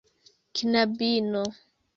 [0.55, 1.43] knabino